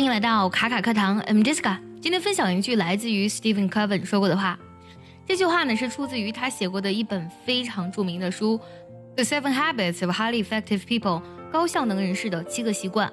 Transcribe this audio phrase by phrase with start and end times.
[0.00, 1.76] 欢迎来到卡卡课堂，I'm Jessica。
[2.00, 4.58] 今天分享一句来自于 Stephen Covey 说过的话。
[5.26, 8.58] 这句话呢是出自于他写过的一本非常著名的书
[9.16, 11.20] 《The Seven Habits of Highly Effective People》
[11.52, 13.12] 高效能人士的七个习惯。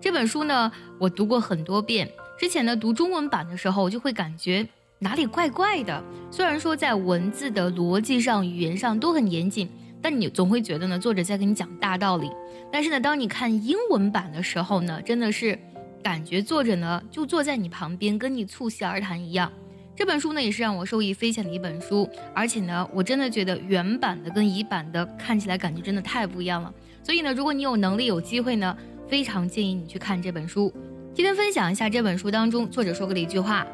[0.00, 2.10] 这本书呢我读过很多遍。
[2.38, 4.66] 之前呢读中文版的时候，我就会感觉
[5.00, 6.02] 哪里怪怪的。
[6.30, 9.68] 虽然说在文字的逻辑上、语言上都很严谨，
[10.00, 12.30] 但你总会觉得呢作者在跟你讲大道理。
[12.72, 15.58] 但是呢，当你看英文版的时候呢，真的是。
[16.06, 19.50] 感觉作者呢就坐在你旁边，跟你促膝而谈一样。
[19.96, 26.72] 这本书呢也是让我受益匪浅的一本书，而且呢，我真的觉得原版的跟乙版的看起来感觉真的太不一样了。
[27.02, 28.76] 所以呢，如果你有能力有机会呢，
[29.08, 30.72] 非常建议你去看这本书。
[31.12, 33.66] 今天分享一下这本书当中作者说过的一句话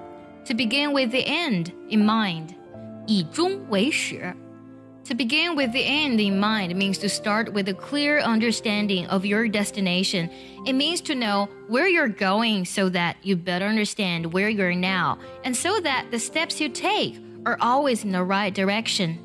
[0.46, 2.48] ：To begin with the end in mind，
[3.06, 4.34] 以终为始。
[5.05, 9.47] To begin with the end in mind means to start with a clear understanding of your
[9.47, 10.29] destination.
[10.65, 15.17] It means to know where you're going so that you better understand where you're now,
[15.45, 19.15] and so that the steps you take are always in the right direction.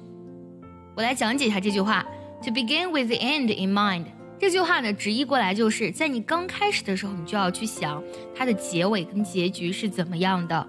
[0.95, 2.07] 我来讲解一下这句话。
[2.45, 4.05] To begin with the end in mind，
[4.39, 8.01] 这句话呢，直译过来就是在你刚开始的时候，你就要去想
[8.37, 10.65] 它的结尾跟结局是怎么样的。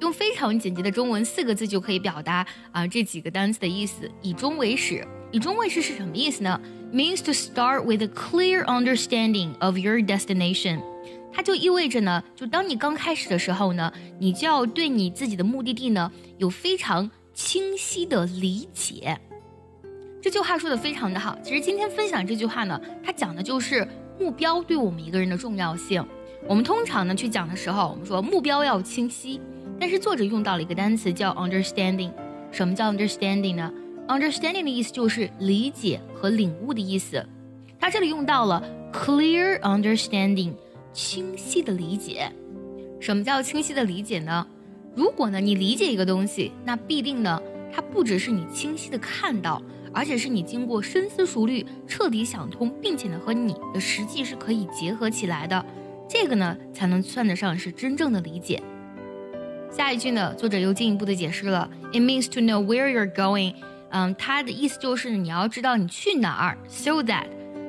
[0.00, 4.10] 用非常简洁的中文四个字就可以表达啊这几个单词的意思。
[4.22, 6.60] 以终为始，以终为始是什么意思呢
[6.92, 10.80] ？Means to start with a clear understanding of your destination。
[11.32, 19.18] 它就意味着呢，就当你刚开始的时候呢，你就要对你自己的目的地呢有非常清晰的理解。
[20.20, 21.38] 这句话说的非常的好。
[21.42, 23.86] 其实今天分享这句话呢，它讲的就是
[24.18, 26.04] 目标对我们一个人的重要性。
[26.48, 29.40] 我们通常呢去讲的时候，我们说目标要清晰。
[29.80, 32.10] 但是作者用到了一个单词叫 understanding，
[32.50, 33.72] 什么叫 understanding 呢
[34.08, 37.24] ？understanding 的意思就是理解和领悟的意思。
[37.78, 38.62] 他这里用到了
[38.92, 40.52] clear understanding，
[40.92, 42.30] 清晰的理解。
[42.98, 44.46] 什么叫清晰的理解呢？
[44.96, 47.40] 如果呢你理解一个东西，那必定呢
[47.72, 55.64] 它不只是你清晰的看到，而且是你经过深思熟虑、彻底想通，并且呢和你的实际是可以结合起来的，
[56.08, 58.60] 这个呢才能算得上是真正的理解。
[59.77, 63.55] 下一句呢，作者又进一步的解释了，It means to know where you're going。
[63.89, 67.25] 嗯，它的意思就是你要知道你去哪儿，so that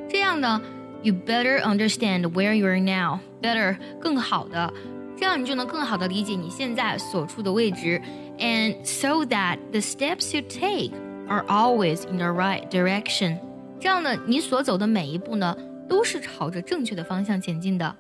[0.09, 0.61] 这样呢，
[1.03, 4.73] you better understand where you're now。better 更好的，
[5.19, 8.01] 这样你就能更好的理解你现在所处的位置，
[8.39, 10.97] and so that the steps you take
[11.29, 13.39] are always in the right direction。
[13.79, 15.55] 这样呢，你所走的每一步呢，
[15.87, 17.95] 都是朝着正确的方向前进的。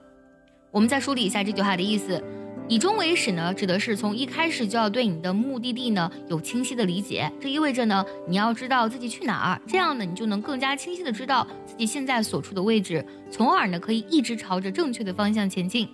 [0.71, 2.23] 我们再梳理一下这句话的意思。
[2.69, 7.31] 以终为始呢，指的是从一开始就要对你的目的地呢有清晰的理解。
[7.39, 15.87] 这意味着呢，你要知道自己去哪儿，这样呢，你就能更加清晰的知道自己现在所处的位置，从而呢，可以一直朝着正确的方向前进。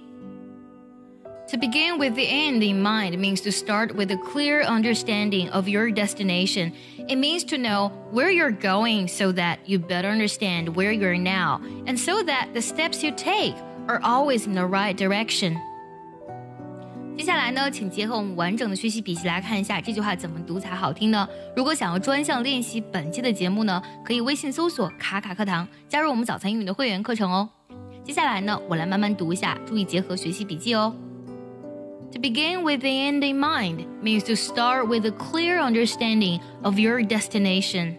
[1.51, 5.69] To begin with the end in mind means to start with a clear understanding of
[5.69, 6.71] your destination.
[7.09, 11.61] It means to know where you're going so that you better understand where you're now,
[11.87, 13.57] and so that the steps you take
[13.89, 15.59] are always in the right direction.
[17.18, 21.28] 接下来呢，请结合我们完整的学习笔记来看一下这句话怎么读才好听呢？
[21.56, 27.50] 如果想要专项练习本期的节目呢，可以微信搜索“卡卡课堂”，加入我们早餐英语的会员课程哦。
[28.04, 30.94] 接下来呢，我来慢慢读一下，注意结合学习笔记哦。
[32.12, 37.02] To begin with the end in mind means to start with a clear understanding of your
[37.02, 37.96] destination.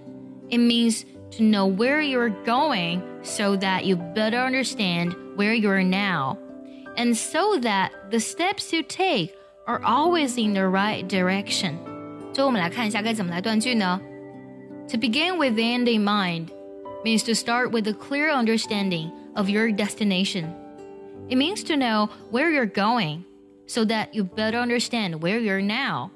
[0.50, 1.02] It means
[1.36, 6.36] to know where you're going so that you better understand where you are now
[6.97, 9.33] and so that the steps you take
[9.67, 11.77] are always in the right direction.
[12.33, 13.99] 最后我们来看一下该怎么来断句呢？
[14.89, 16.49] To begin with the end in mind
[17.03, 20.53] means to start with a clear understanding of your destination.
[21.29, 23.23] It means to know where you're going
[23.67, 26.11] so that you better understand where you're now,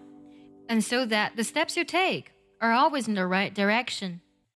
[0.67, 4.19] and so that the steps you take are always in the right direction.